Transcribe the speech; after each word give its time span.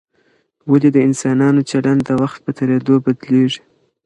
ولي 0.71 0.89
د 0.93 0.97
انسانانو 1.07 1.61
چلند 1.71 2.01
د 2.07 2.11
وخت 2.21 2.37
په 2.45 2.51
تېرېدو 2.57 2.93
بدلیږي؟ 3.05 3.61